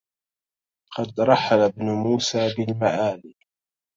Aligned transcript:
لقد 0.99 1.19
رحل 1.19 1.59
ابن 1.59 1.85
موسى 1.85 2.53
بالمعالي 2.57 3.35